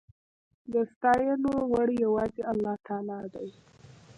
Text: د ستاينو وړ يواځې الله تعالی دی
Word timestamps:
د 0.73 0.75
ستاينو 0.93 1.53
وړ 1.71 1.87
يواځې 2.05 2.41
الله 2.51 2.75
تعالی 2.85 3.19
دی 3.33 3.49